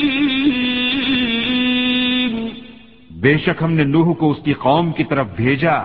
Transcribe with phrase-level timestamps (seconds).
[3.11, 5.79] بے شک ہم نے نوح کو اس کی قوم کی طرف بھیجا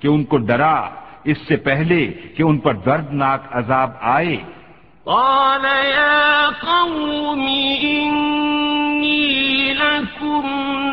[0.00, 0.88] کہ ان کو ڈرا۔
[1.24, 4.36] اس سے پہلے کہ ان پر دردناک عذاب آئے۔
[5.04, 7.46] قال يا قوم
[7.82, 9.32] إني
[9.72, 10.46] لكم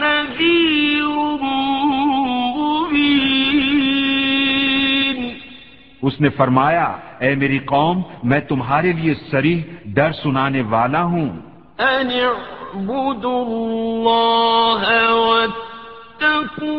[0.03, 0.78] نذير
[6.09, 6.87] اس نے فرمایا
[7.19, 11.29] اے میری قوم میں تمہارے لیے سریح ڈر سنانے والا ہوں۔
[16.19, 16.71] واتقوه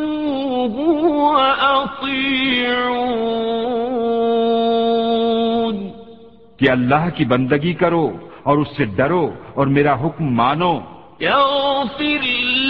[1.27, 2.31] وأطيعون
[6.57, 8.07] کہ اللہ کی بندگی کرو
[8.43, 10.75] اور اس سے ڈرو اور میرا حکم مانو۔
[11.21, 12.23] يغفر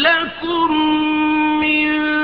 [0.05, 0.69] لكم
[1.61, 2.20] من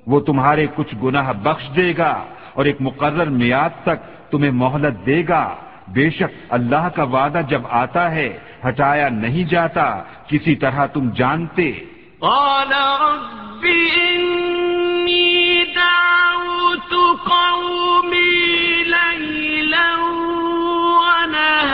[0.08, 2.26] وہ تمہارے کچھ گناہ بخش دے گا۔
[2.56, 5.56] اور ایک مقرر میعاد تک تمہیں مہلت دے گا۔
[5.88, 11.72] بے شک اللہ کا وعدہ جب آتا ہے ہٹایا نہیں جاتا کسی طرح تم جانتے۔
[12.20, 16.94] قال رب إني دعوت
[17.30, 19.96] قومي ليلا
[21.00, 21.72] ونهارا۔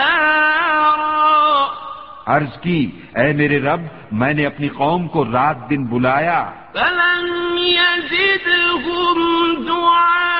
[2.25, 3.81] عرض کی اے میرے رب
[4.11, 9.21] میں نے اپنی قوم کو رات دن بلایا۔ فلم يزدهم
[9.67, 10.30] دعائي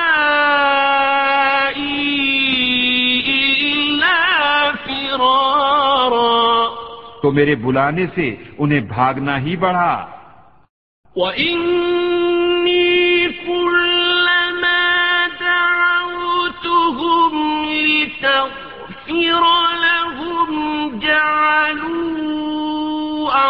[7.22, 10.06] تو میرے بلانے سے انہیں بھاگنا ہی بڑھا۔
[11.16, 17.34] وإني كلما دعوتهم
[17.86, 19.44] لتغفر
[19.84, 20.50] لهم
[20.98, 22.30] جعلوا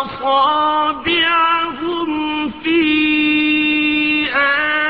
[0.01, 2.09] أصابعهم
[2.63, 2.83] في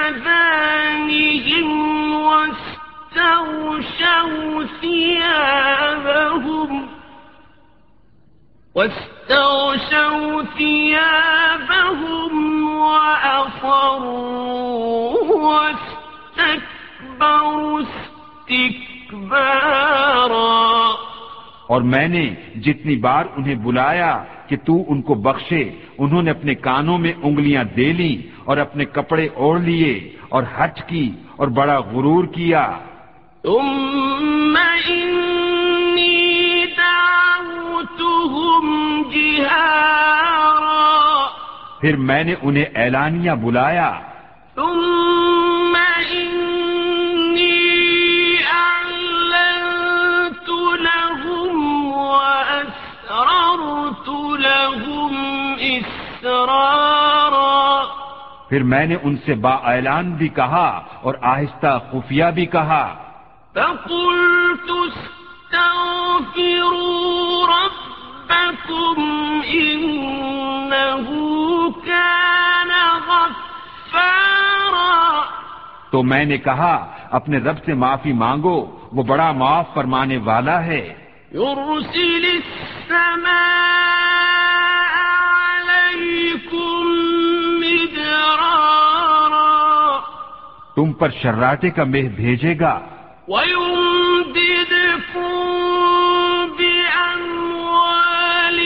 [0.03, 1.69] آذانهم
[2.14, 6.70] واستغشوا ثيابهم
[8.74, 12.34] واستغشوا ثيابهم
[12.76, 13.72] وأصروا
[15.46, 16.72] واستكبروا
[17.80, 18.62] استكبارا.
[21.66, 25.64] اور میں نے جتنی بار انہیں بلایا کہ تو ان کو بخشے
[25.98, 30.88] انہوں نے اپنے کانوں میں انگلیاں دے لی اور اپنے کپڑے اوڑھ لیے اور ہٹ
[30.88, 32.78] کی اور بڑا غرور کیا۔
[33.42, 34.56] ثم
[41.82, 43.93] پھر میں نے انہیں اعلانیہ بلایا۔
[44.54, 45.76] ثم
[50.78, 51.62] لهم
[54.37, 55.54] لهم
[58.49, 62.94] پھر میں نے ان سے با اعلان بھی کہا اور آہستہ خفیہ بھی کہا۔
[63.54, 64.31] فقلت
[75.92, 80.94] تو میں نے کہا اپنے رب سے معافی مانگو وہ بڑا معاف فرمانے والا ہے۔
[81.34, 84.02] يرسل السماء
[85.62, 86.96] عليكم
[87.61, 89.99] مدرارا.
[90.76, 92.81] تم پر شراٹے کا مہ بھیجے گا۔
[93.28, 95.37] ويمددكم
[96.58, 98.61] بأموال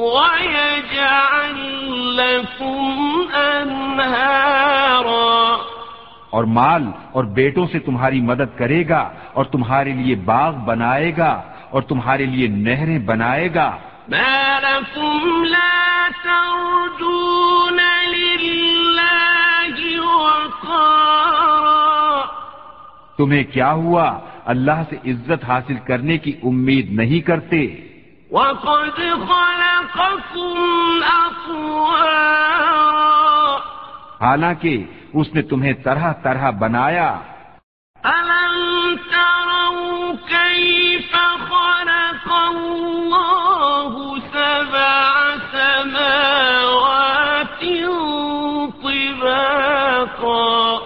[0.00, 5.56] ويجعل لكم أنهارا.
[6.30, 6.82] اور مال
[7.12, 12.24] اور بیٹوں سے تمہاری مدد کرے گا اور تمہارے لیے باغ بنائے گا اور تمہارے
[12.24, 13.76] لیے نہریں بنائے گا۔
[14.08, 22.24] ما لكم لا ترجون لله وقارا.
[23.18, 27.76] تمہیں کیا ہوا؟ اللہ سے عزت حاصل کرنے کی امید نہیں کرتے۔
[28.30, 33.58] وقد خلقكم أطوارا.
[34.20, 34.84] حالانکہ
[35.14, 37.20] اس نے تمہیں طرح طرح بنایا۔
[38.04, 41.16] ألم تروا كيف
[41.48, 45.12] خلق الله سبع
[45.52, 47.64] سماوات
[48.82, 50.78] طباقا؟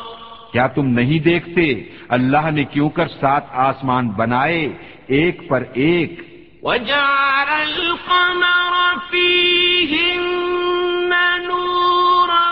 [0.53, 6.28] کیا تم نہیں دیکھتے اللہ نے کیوں کر سات آسمان بنائے ایک پر ایک؟
[6.63, 11.15] وجعل القمر فيهن
[11.47, 12.51] نورا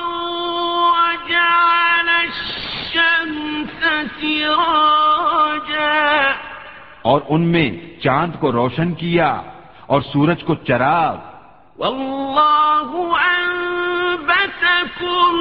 [0.92, 3.84] وجعل الشمس
[4.20, 6.34] سراجا.
[7.02, 9.42] اور ان میں چاند کو روشن کیا
[9.86, 11.16] اور سورج کو چراغ.
[11.78, 13.16] والله
[14.20, 15.36] أنبتكم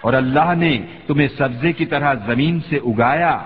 [0.00, 3.38] اور اللہ نے تمہیں سبزے کی طرح زمین سے اگایا۔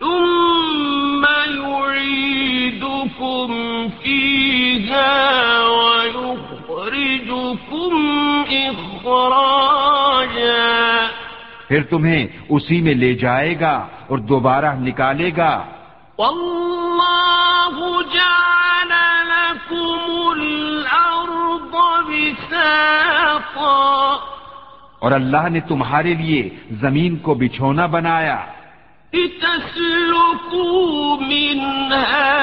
[0.00, 1.26] ثم
[1.62, 8.16] يعيدكم فيها ويخرجكم
[8.50, 11.06] إخراجا
[11.68, 15.64] پھر تمہیں اسی میں لے جائے گا اور دوبارہ نکالے گا۔
[16.18, 17.80] والله
[18.14, 18.92] جعل
[19.28, 24.16] لكم الأرض بساطا
[24.98, 28.46] اور اللہ نے تمہارے لیے زمین کو بچھونا بنایا۔
[31.20, 32.40] منها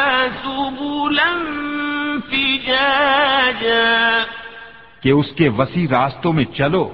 [5.02, 6.92] کہ اس کے وسیع راستوں میں چلو۔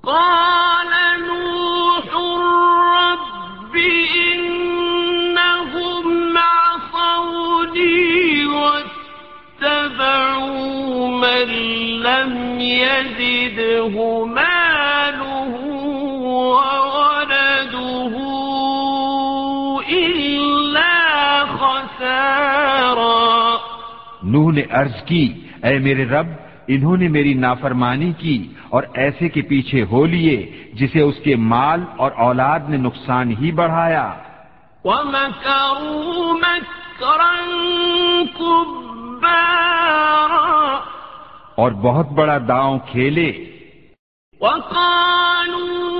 [0.00, 2.06] قال نوح
[3.12, 3.76] رب
[6.56, 9.06] عصوني واتبعوا
[11.08, 11.48] من
[12.02, 14.53] لم يزده ماله
[24.34, 26.26] نوح نے عرض کی اے میرے رب
[26.68, 31.84] انہوں نے میری نافرمانی کی اور ایسے کے پیچھے ہو لیے جسے اس کے مال
[31.96, 34.14] اور اولاد نے نقصان ہی بڑھایا۔
[41.56, 43.32] اور بہت بڑا داؤں کھیلے۔
[44.40, 45.93] وقالوا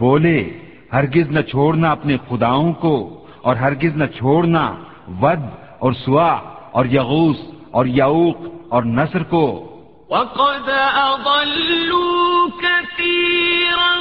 [0.00, 0.58] بولے
[0.92, 4.74] ہرگز نہ چھوڑنا اپنے خداؤں کو اور ہرگز نہ چھوڑنا
[5.20, 5.40] ود
[5.78, 6.38] اور سوا
[6.72, 7.36] اور یغوس
[7.70, 8.36] اور یعوق
[8.68, 9.76] اور نصر کو۔
[10.10, 13.94] وقد أضلوا كثيرا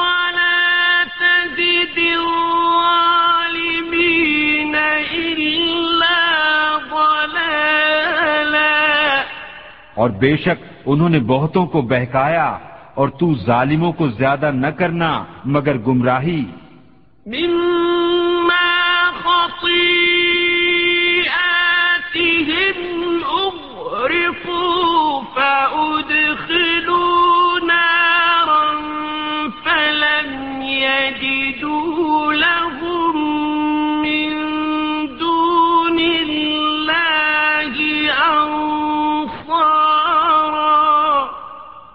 [0.00, 4.74] ولا تزد الظالمين
[5.14, 9.22] إلا ضلالا۔
[9.94, 12.58] اور بے شک انہوں نے بہتوں کو بہکایا
[12.98, 16.44] اور تو ظالموں کو زیادہ نہ کرنا مگر گمراہی۔
[17.26, 19.97] مما خطیر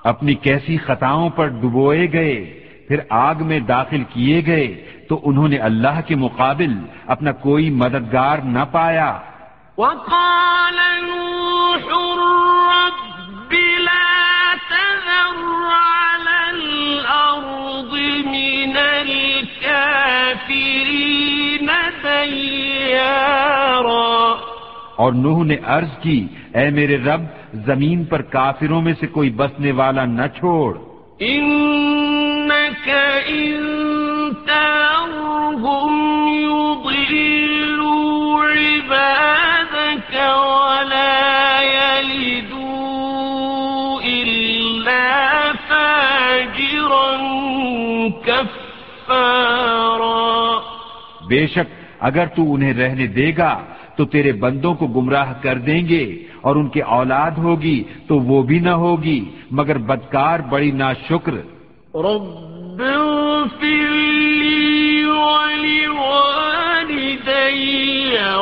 [0.04, 5.58] اپنی کیسی خطاؤں پر ڈبوئے گئے، پھر آگ میں داخل کیے گئے، تو انہوں نے
[5.58, 6.74] اللہ کے مقابل
[7.08, 9.20] اپنا کوئی مددگار نہ پایا۔
[9.78, 11.94] وقال نوح
[24.96, 27.22] اور نوح نے عرض کی اے میرے رب
[27.54, 30.78] زمین پر کافروں میں سے کوئی بسنے والا نہ چھوڑ۔
[51.28, 51.68] بے شک
[52.00, 53.64] اگر تو انہیں رہنے دے گا
[53.98, 56.06] تو تیرے بندوں کو گمراہ کر دیں گے
[56.42, 59.20] اور ان کے اولاد ہوگی تو وہ بھی نہ ہوگی،
[59.52, 61.34] مگر بدکار بڑی نا شکر
[61.96, 62.24] رب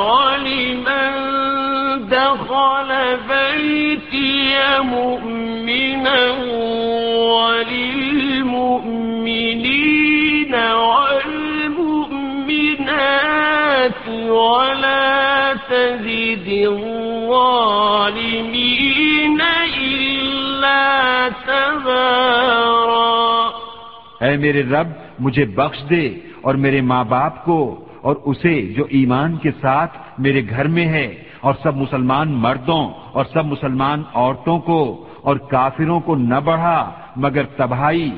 [0.02, 1.14] ولمن
[2.10, 2.92] دخل
[3.28, 4.54] بيتي
[4.84, 5.41] مؤمن۔
[21.46, 23.10] تبارا
[24.22, 24.88] اے میرے رب،
[25.20, 26.06] مجھے بخش دے
[26.42, 31.08] اور میرے ماں باپ کو اور اسے جو ایمان کے ساتھ میرے گھر میں ہے
[31.42, 36.80] اور سب مسلمان مردوں اور سب مسلمان عورتوں کو اور کافروں کو نہ بڑھا
[37.16, 38.10] مگر تباہی